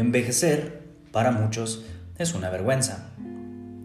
[0.00, 0.80] Envejecer,
[1.12, 1.84] para muchos,
[2.16, 3.10] es una vergüenza.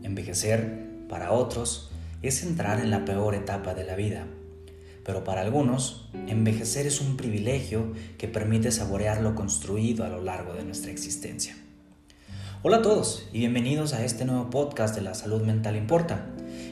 [0.01, 1.91] Envejecer, para otros,
[2.21, 4.25] es entrar en la peor etapa de la vida.
[5.03, 10.53] Pero para algunos, envejecer es un privilegio que permite saborear lo construido a lo largo
[10.53, 11.53] de nuestra existencia.
[12.63, 16.27] Hola a todos y bienvenidos a este nuevo podcast de La Salud Mental Importa.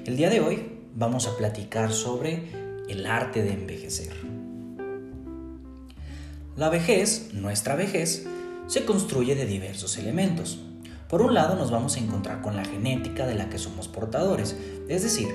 [0.06, 2.44] El día de hoy vamos a platicar sobre
[2.88, 4.14] el arte de envejecer.
[6.56, 8.26] La vejez, nuestra vejez,
[8.68, 10.60] se construye de diversos elementos.
[11.08, 14.56] Por un lado nos vamos a encontrar con la genética de la que somos portadores,
[14.88, 15.28] es decir,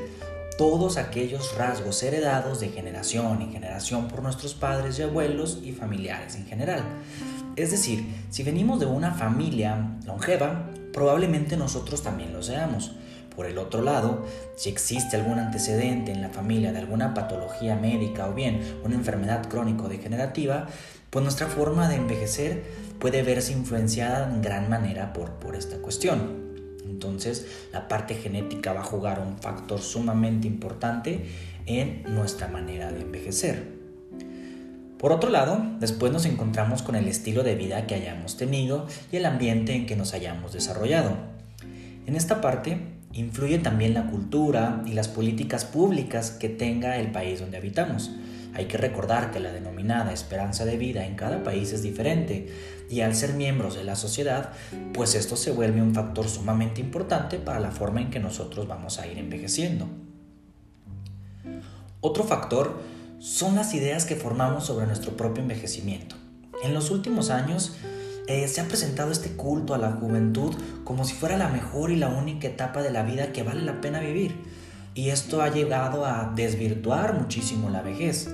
[0.58, 6.34] todos aquellos rasgos heredados de generación en generación por nuestros padres y abuelos y familiares
[6.34, 6.82] en general.
[7.54, 12.90] Es decir, si venimos de una familia longeva, probablemente nosotros también lo seamos.
[13.36, 18.26] Por el otro lado, si existe algún antecedente en la familia de alguna patología médica
[18.28, 20.66] o bien una enfermedad crónico-degenerativa,
[21.10, 22.64] pues nuestra forma de envejecer
[22.98, 26.48] puede verse influenciada en gran manera por, por esta cuestión.
[26.84, 31.26] Entonces, la parte genética va a jugar un factor sumamente importante
[31.66, 33.78] en nuestra manera de envejecer.
[34.98, 39.16] Por otro lado, después nos encontramos con el estilo de vida que hayamos tenido y
[39.16, 41.12] el ambiente en que nos hayamos desarrollado.
[42.06, 42.80] En esta parte
[43.12, 48.10] influye también la cultura y las políticas públicas que tenga el país donde habitamos.
[48.58, 52.52] Hay que recordar que la denominada esperanza de vida en cada país es diferente
[52.90, 54.50] y al ser miembros de la sociedad,
[54.92, 58.98] pues esto se vuelve un factor sumamente importante para la forma en que nosotros vamos
[58.98, 59.86] a ir envejeciendo.
[62.00, 62.80] Otro factor
[63.20, 66.16] son las ideas que formamos sobre nuestro propio envejecimiento.
[66.64, 67.76] En los últimos años
[68.26, 71.96] eh, se ha presentado este culto a la juventud como si fuera la mejor y
[71.96, 74.34] la única etapa de la vida que vale la pena vivir.
[74.96, 78.28] Y esto ha llegado a desvirtuar muchísimo la vejez.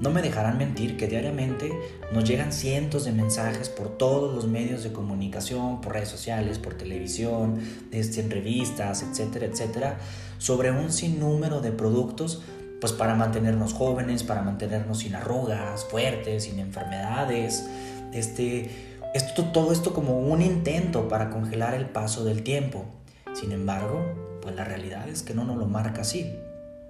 [0.00, 1.72] No me dejarán mentir que diariamente
[2.12, 6.74] nos llegan cientos de mensajes por todos los medios de comunicación, por redes sociales, por
[6.74, 7.60] televisión,
[7.92, 9.98] este, en revistas, etcétera, etcétera,
[10.38, 12.42] sobre un sinnúmero de productos
[12.80, 17.64] pues para mantenernos jóvenes, para mantenernos sin arrugas, fuertes, sin enfermedades,
[18.12, 18.68] este,
[19.14, 22.84] esto, todo esto como un intento para congelar el paso del tiempo.
[23.32, 24.04] Sin embargo,
[24.42, 26.30] pues la realidad es que no nos lo marca así.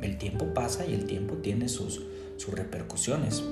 [0.00, 2.02] El tiempo pasa y el tiempo tiene sus,
[2.36, 3.42] sus repercusiones.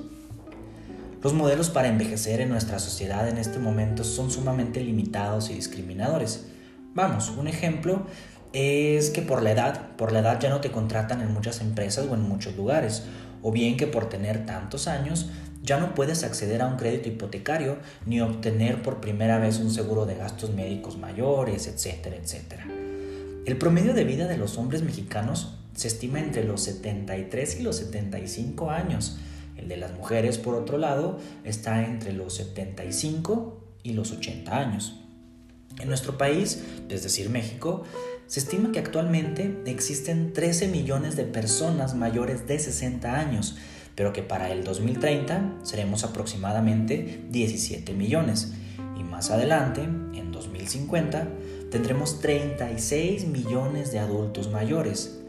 [1.21, 6.47] Los modelos para envejecer en nuestra sociedad en este momento son sumamente limitados y discriminadores.
[6.93, 8.05] Vamos, un ejemplo
[8.51, 12.07] es que por la edad, por la edad ya no te contratan en muchas empresas
[12.09, 13.03] o en muchos lugares,
[13.41, 15.29] o bien que por tener tantos años
[15.63, 20.05] ya no puedes acceder a un crédito hipotecario ni obtener por primera vez un seguro
[20.05, 22.67] de gastos médicos mayores, etcétera, etcétera.
[23.45, 27.77] El promedio de vida de los hombres mexicanos se estima entre los 73 y los
[27.77, 29.17] 75 años.
[29.57, 34.99] El de las mujeres, por otro lado, está entre los 75 y los 80 años.
[35.79, 37.83] En nuestro país, es decir, México,
[38.27, 43.57] se estima que actualmente existen 13 millones de personas mayores de 60 años,
[43.95, 48.53] pero que para el 2030 seremos aproximadamente 17 millones.
[48.97, 51.27] Y más adelante, en 2050,
[51.71, 55.22] tendremos 36 millones de adultos mayores.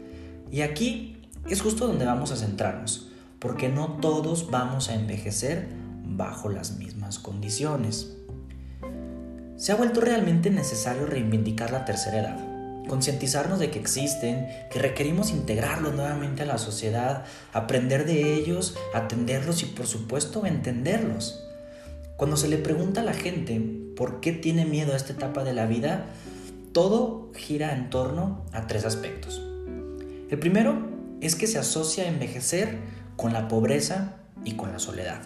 [0.51, 1.17] Y aquí
[1.49, 5.67] es justo donde vamos a centrarnos, porque no todos vamos a envejecer
[6.03, 8.15] bajo las mismas condiciones.
[9.57, 12.55] Se ha vuelto realmente necesario reivindicar la tercera edad
[12.87, 19.63] concientizarnos de que existen, que requerimos integrarlos nuevamente a la sociedad, aprender de ellos, atenderlos
[19.63, 21.43] y por supuesto entenderlos.
[22.17, 23.61] Cuando se le pregunta a la gente
[23.95, 26.05] por qué tiene miedo a esta etapa de la vida,
[26.71, 29.44] todo gira en torno a tres aspectos.
[30.29, 30.89] El primero
[31.21, 32.79] es que se asocia envejecer
[33.15, 35.21] con la pobreza y con la soledad.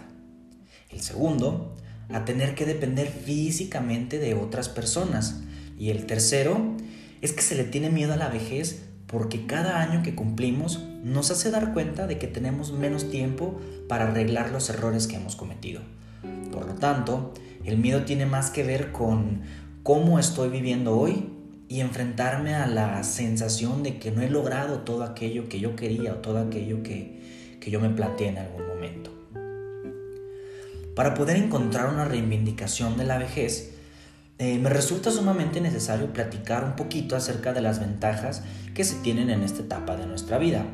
[0.89, 1.75] El segundo,
[2.09, 5.41] a tener que depender físicamente de otras personas.
[5.77, 6.75] Y el tercero,
[7.21, 11.31] es que se le tiene miedo a la vejez porque cada año que cumplimos nos
[11.31, 15.81] hace dar cuenta de que tenemos menos tiempo para arreglar los errores que hemos cometido.
[16.51, 17.33] Por lo tanto,
[17.65, 19.41] el miedo tiene más que ver con
[19.83, 21.29] cómo estoy viviendo hoy
[21.69, 26.13] y enfrentarme a la sensación de que no he logrado todo aquello que yo quería
[26.13, 29.11] o todo aquello que, que yo me planteé en algún momento.
[30.95, 33.75] Para poder encontrar una reivindicación de la vejez,
[34.39, 38.41] eh, me resulta sumamente necesario platicar un poquito acerca de las ventajas
[38.73, 40.65] que se tienen en esta etapa de nuestra vida,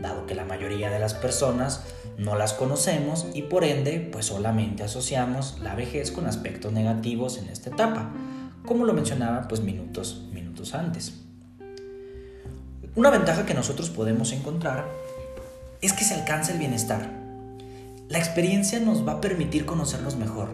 [0.00, 1.82] dado que la mayoría de las personas
[2.18, 7.48] no las conocemos y por ende pues solamente asociamos la vejez con aspectos negativos en
[7.48, 8.12] esta etapa,
[8.66, 10.25] como lo mencionaba pues minutos,
[10.78, 11.14] antes.
[12.94, 14.86] Una ventaja que nosotros podemos encontrar
[15.82, 17.10] es que se alcanza el bienestar.
[18.08, 20.50] La experiencia nos va a permitir conocernos mejor,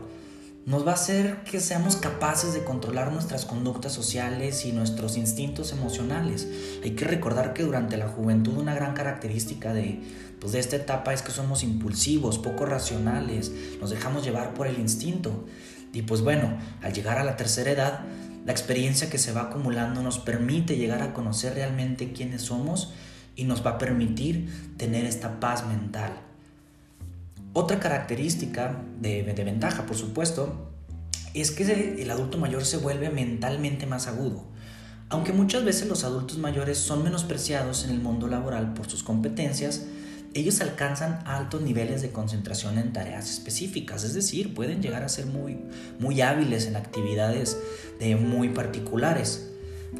[0.64, 5.72] nos va a hacer que seamos capaces de controlar nuestras conductas sociales y nuestros instintos
[5.72, 6.46] emocionales.
[6.84, 10.00] Hay que recordar que durante la juventud una gran característica de,
[10.40, 14.78] pues, de esta etapa es que somos impulsivos, poco racionales, nos dejamos llevar por el
[14.78, 15.46] instinto.
[15.92, 18.00] Y pues bueno, al llegar a la tercera edad,
[18.44, 22.92] la experiencia que se va acumulando nos permite llegar a conocer realmente quiénes somos
[23.36, 26.12] y nos va a permitir tener esta paz mental.
[27.54, 30.70] Otra característica de, ventaja, por supuesto,
[31.34, 34.44] es que el adulto mayor se vuelve mentalmente más agudo.
[35.08, 39.82] Aunque muchas veces los adultos mayores son menospreciados en el mundo laboral por sus competencias,
[40.34, 45.26] ellos alcanzan altos niveles de concentración en tareas específicas, es decir, pueden llegar a ser
[45.26, 45.58] muy,
[45.98, 47.58] muy hábiles en actividades
[47.98, 49.50] de muy particulares.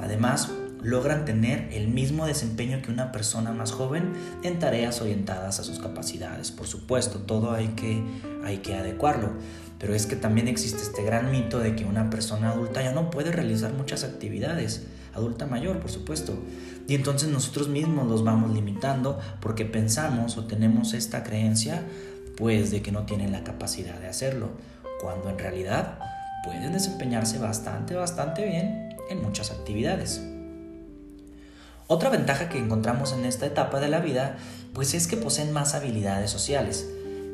[0.01, 0.51] Además,
[0.83, 4.13] logran tener el mismo desempeño que una persona más joven
[4.43, 6.51] en tareas orientadas a sus capacidades.
[6.51, 8.03] Por supuesto, todo hay que,
[8.45, 9.33] hay que adecuarlo,
[9.79, 13.11] pero es que también existe este gran mito de que una persona adulta ya no
[13.11, 16.35] puede realizar muchas actividades, adulta mayor, por supuesto.
[16.89, 21.83] Y entonces nosotros mismos los vamos limitando porque pensamos o tenemos esta creencia
[22.37, 24.51] pues de que no tienen la capacidad de hacerlo,
[25.01, 25.99] cuando en realidad
[26.45, 30.23] pueden desempeñarse bastante, bastante bien en muchas actividades.
[31.87, 34.37] Otra ventaja que encontramos en esta etapa de la vida,
[34.73, 36.89] pues es que poseen más habilidades sociales.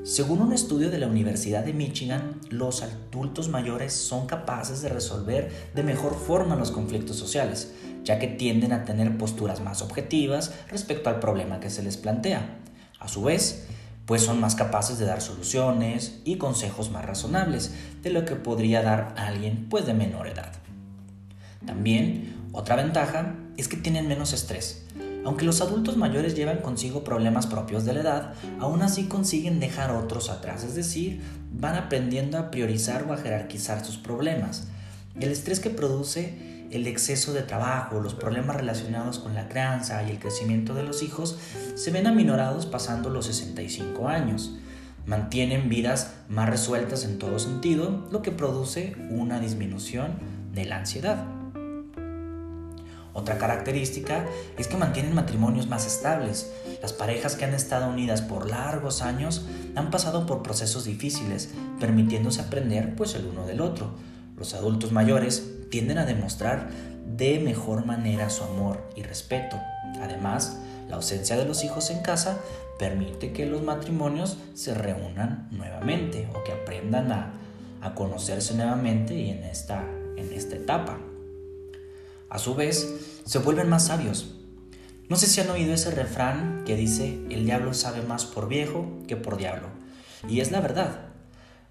[0.05, 5.71] Según un estudio de la Universidad de Michigan, los adultos mayores son capaces de resolver
[5.75, 7.73] de mejor forma los conflictos sociales,
[8.05, 12.59] ya que tienden a tener posturas más objetivas respecto al problema que se les plantea.
[13.01, 13.67] A su vez,
[14.07, 17.73] pues son más capaces de dar soluciones y consejos más razonables
[18.03, 20.53] de lo que podría dar alguien pues de menor edad.
[21.67, 24.87] También otra ventaja es que tienen menos estrés.
[25.29, 29.91] Aunque los adultos mayores llevan consigo problemas propios de la edad, aún así consiguen dejar
[29.91, 31.21] otros atrás, es decir,
[31.53, 34.69] van aprendiendo a priorizar o a jerarquizar sus problemas.
[35.21, 40.13] El estrés que produce el exceso de trabajo, los problemas relacionados con la crianza y
[40.13, 41.37] el crecimiento de los hijos
[41.75, 44.57] se ven aminorados pasando los 65 años.
[45.05, 50.13] Mantienen vidas más resueltas en todo sentido, lo que produce una disminución
[50.55, 51.38] de la ansiedad.
[53.19, 54.25] Otra característica
[54.59, 56.53] es que mantienen matrimonios más estables.
[56.81, 59.45] Las parejas que han estado unidas por largos años
[59.75, 61.51] han pasado por procesos difíciles,
[61.81, 63.91] permitiéndose aprender pues el uno del otro.
[64.37, 66.69] Los adultos mayores tienden a demostrar
[67.17, 69.57] de mejor manera su amor y respeto.
[70.01, 72.39] Además, la ausencia de los hijos en casa
[72.79, 77.35] permite que los matrimonios se reúnan nuevamente o que aprendan a,
[77.97, 79.83] conocerse nuevamente y en esta,
[80.17, 80.99] en esta etapa.
[82.31, 84.35] A su vez, se vuelven más sabios.
[85.11, 89.03] No sé si han oído ese refrán que dice, el diablo sabe más por viejo
[89.07, 89.69] que por diablo.
[90.27, 91.01] Y es la verdad.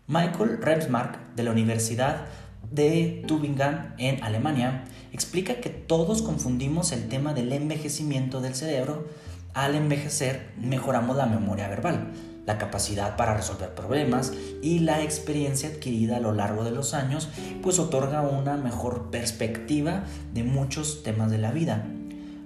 [0.06, 2.28] Michael Remsmark de la Universidad
[2.70, 9.08] de Tübingen en Alemania explica que todos confundimos el tema del envejecimiento del cerebro.
[9.56, 12.12] Al envejecer mejoramos la memoria verbal,
[12.48, 14.32] la capacidad para resolver problemas
[14.64, 17.28] y la experiencia adquirida a lo largo de los años,
[17.62, 21.86] pues otorga una mejor perspectiva de muchos temas de la vida,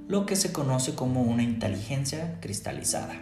[0.07, 3.13] lo que se conoce como una inteligencia cristalizada.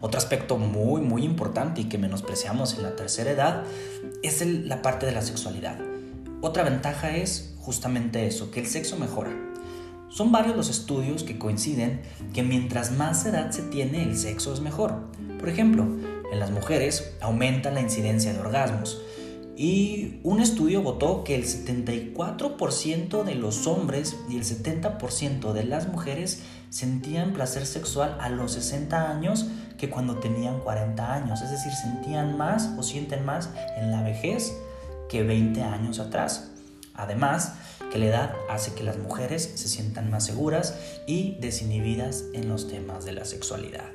[0.00, 3.64] Otro aspecto muy muy importante y que menospreciamos en la tercera edad
[4.22, 5.78] es la parte de la sexualidad.
[6.40, 9.30] Otra ventaja es justamente eso, que el sexo mejora.
[10.08, 12.00] Son varios los estudios que coinciden
[12.34, 15.08] que mientras más edad se tiene, el sexo es mejor.
[15.42, 15.82] Por ejemplo,
[16.30, 19.02] en las mujeres aumenta la incidencia de orgasmos.
[19.56, 25.88] Y un estudio votó que el 74% de los hombres y el 70% de las
[25.88, 31.42] mujeres sentían placer sexual a los 60 años que cuando tenían 40 años.
[31.42, 34.56] Es decir, sentían más o sienten más en la vejez
[35.08, 36.52] que 20 años atrás.
[36.94, 37.54] Además,
[37.90, 42.68] que la edad hace que las mujeres se sientan más seguras y desinhibidas en los
[42.68, 43.90] temas de la sexualidad.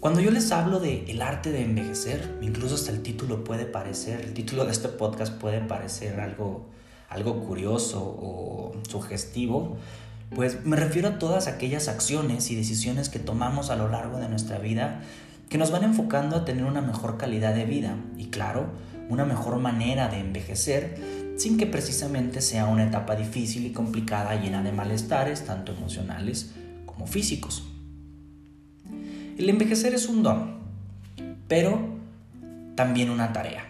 [0.00, 4.22] Cuando yo les hablo de el arte de envejecer, incluso hasta el título puede parecer,
[4.22, 6.64] el título de este podcast puede parecer algo,
[7.10, 9.76] algo curioso o sugestivo,
[10.34, 14.30] pues me refiero a todas aquellas acciones y decisiones que tomamos a lo largo de
[14.30, 15.02] nuestra vida
[15.50, 18.70] que nos van enfocando a tener una mejor calidad de vida y claro,
[19.10, 24.62] una mejor manera de envejecer sin que precisamente sea una etapa difícil y complicada llena
[24.62, 26.52] de malestares, tanto emocionales
[26.86, 27.69] como físicos.
[29.40, 30.58] El envejecer es un don,
[31.48, 31.80] pero
[32.74, 33.64] también una tarea.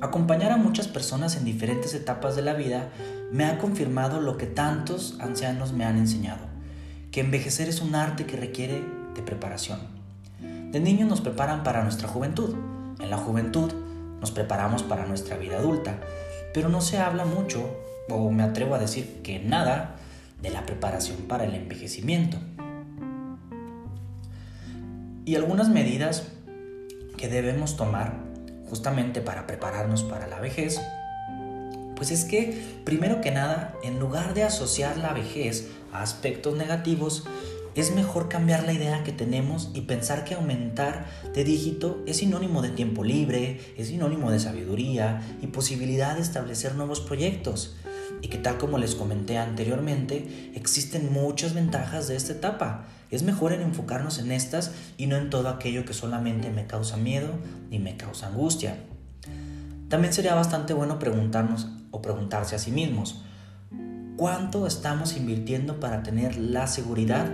[0.00, 2.88] Acompañar a muchas personas en diferentes etapas de la vida
[3.30, 6.46] me ha confirmado lo que tantos ancianos me han enseñado,
[7.12, 8.82] que envejecer es un arte que requiere
[9.14, 9.78] de preparación.
[10.72, 12.56] De niños nos preparan para nuestra juventud,
[12.98, 13.72] En la juventud
[14.20, 16.00] nos preparamos para nuestra vida adulta,
[16.52, 17.70] pero no se habla mucho,
[18.08, 19.94] o me atrevo a decir que nada,
[20.42, 22.38] de la preparación para el envejecimiento.
[25.24, 26.24] Y algunas medidas
[27.16, 28.24] que debemos tomar
[28.68, 30.80] justamente para prepararnos para la vejez,
[31.94, 37.24] pues es que, primero que nada, en lugar de asociar la vejez a aspectos negativos,
[37.74, 42.60] es mejor cambiar la idea que tenemos y pensar que aumentar de dígito es sinónimo
[42.60, 47.76] de tiempo libre, es sinónimo de sabiduría y posibilidad de establecer nuevos proyectos.
[48.22, 52.86] Y que tal como les comenté anteriormente, existen muchas ventajas de esta etapa.
[53.10, 56.96] Es mejor en enfocarnos en estas y no en todo aquello que solamente me causa
[56.96, 57.28] miedo
[57.68, 58.78] ni me causa angustia.
[59.90, 63.22] También sería bastante bueno preguntarnos o preguntarse a sí mismos,
[64.16, 67.30] ¿cuánto estamos invirtiendo para tener la seguridad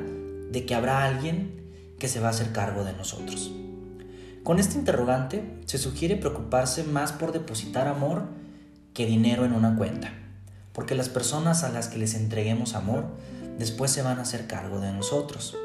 [0.50, 1.58] de que habrá alguien
[1.98, 3.52] que se va a hacer cargo de nosotros.
[4.44, 8.24] Con este interrogante se sugiere preocuparse más por depositar amor
[8.94, 10.12] que dinero en una cuenta,
[10.78, 13.06] porque las personas a las que les entreguemos amor
[13.58, 15.56] después se van a hacer cargo de nosotros.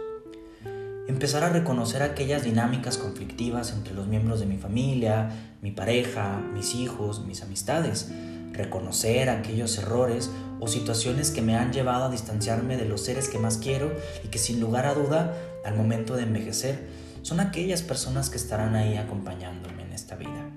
[1.07, 5.29] Empezar a reconocer aquellas dinámicas conflictivas entre los miembros de mi familia,
[5.61, 8.09] mi pareja, mis hijos, mis amistades,
[8.53, 13.37] reconocer aquellos errores o situaciones que me han llevado a distanciarme de los seres que
[13.37, 13.91] más quiero
[14.23, 16.87] y que sin lugar a duda, al momento de envejecer,
[17.21, 20.49] son aquellas personas que estarán ahí acompañándome en esta vida.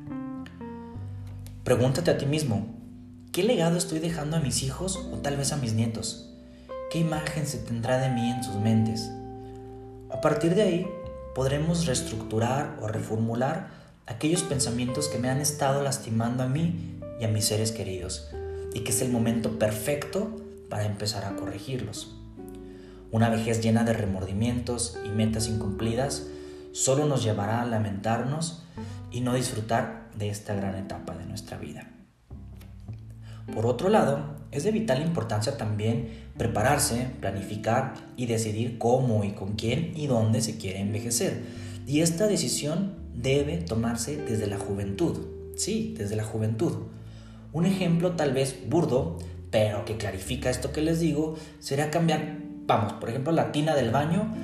[1.62, 2.75] Pregúntate a ti mismo,
[3.36, 6.30] ¿qué legado estoy dejando a mis hijos o tal vez a mis nietos?
[6.90, 9.10] ¿Qué imagen se tendrá de mí en sus mentes?
[10.10, 10.86] A partir de ahí,
[11.34, 13.68] podremos reestructurar o reformular
[14.06, 18.30] aquellos pensamientos que me han estado lastimando a mí y a mis seres queridos,
[18.72, 20.34] y que es el momento perfecto
[20.70, 22.16] para empezar a corregirlos.
[23.12, 26.26] Una vejez llena de remordimientos y metas incumplidas
[26.72, 28.62] solo nos llevará a lamentarnos
[29.10, 31.90] y no disfrutar de esta gran etapa de nuestra vida.
[33.52, 39.54] Por otro lado, es de vital importancia también prepararse, planificar y decidir cómo y con
[39.54, 41.42] quién y dónde se quiere envejecer.
[41.86, 45.18] Y esta decisión debe tomarse desde la juventud.
[45.56, 46.72] Sí, desde la juventud.
[47.52, 49.18] Un ejemplo tal vez burdo,
[49.50, 53.90] pero que clarifica esto que les digo, sería cambiar, vamos, por ejemplo, la tina del
[53.90, 54.34] baño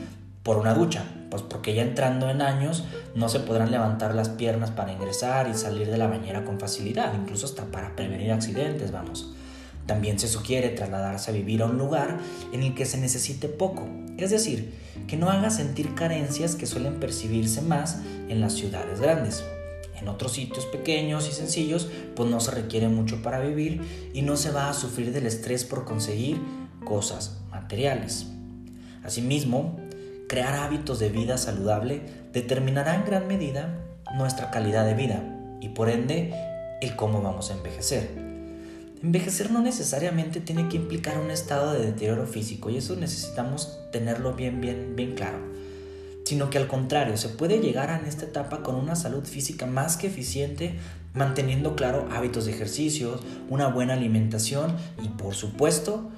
[0.43, 2.85] por una ducha, pues porque ya entrando en años
[3.15, 7.15] no se podrán levantar las piernas para ingresar y salir de la bañera con facilidad,
[7.15, 9.33] incluso hasta para prevenir accidentes, vamos.
[9.87, 12.19] También se sugiere trasladarse a vivir a un lugar
[12.53, 14.75] en el que se necesite poco, es decir,
[15.09, 19.43] que no haga sentir carencias que suelen percibirse más en las ciudades grandes.
[19.99, 24.37] En otros sitios pequeños y sencillos, pues no se requiere mucho para vivir y no
[24.37, 26.39] se va a sufrir del estrés por conseguir
[26.85, 28.27] cosas materiales.
[29.03, 29.81] Asimismo,
[30.33, 32.01] crear hábitos de vida saludable
[32.33, 33.85] determinará en gran medida
[34.17, 35.23] nuestra calidad de vida
[35.61, 36.33] y por ende
[36.81, 38.09] el cómo vamos a envejecer.
[39.03, 44.33] Envejecer no necesariamente tiene que implicar un estado de deterioro físico y eso necesitamos tenerlo
[44.33, 45.53] bien, bien, bien claro
[46.25, 49.97] sino que al contrario, se puede llegar a esta etapa con una salud física más
[49.97, 50.79] que eficiente,
[51.15, 53.21] manteniendo claro hábitos de ejercicios,
[53.51, 56.11] una buena alimentación y por supuesto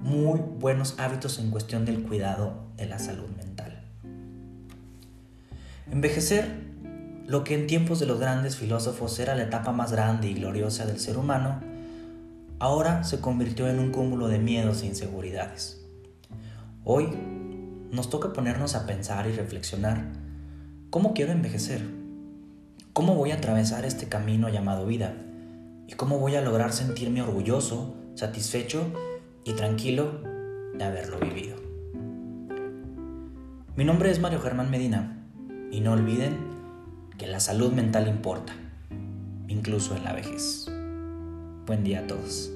[0.00, 3.51] muy buenos hábitos en cuestión del cuidado de la salud mental.
[5.92, 6.46] Envejecer,
[7.26, 10.86] lo que en tiempos de los grandes filósofos era la etapa más grande y gloriosa
[10.86, 11.60] del ser humano,
[12.58, 15.84] ahora se convirtió en un cúmulo de miedos e inseguridades.
[16.82, 17.10] Hoy
[17.90, 20.06] nos toca ponernos a pensar y reflexionar,
[20.88, 21.82] ¿cómo quiero envejecer?
[22.94, 25.12] ¿Cómo voy a atravesar este camino llamado vida?
[25.88, 28.86] ¿Y cómo voy a lograr sentirme orgulloso, satisfecho
[29.44, 30.22] y tranquilo
[30.72, 31.58] de haberlo vivido?
[33.76, 35.18] Mi nombre es Mario Germán Medina
[35.72, 36.36] y no olviden
[37.18, 38.54] que la salud mental importa,
[39.48, 40.66] incluso en la vejez.
[41.66, 42.50] Buen día a todos.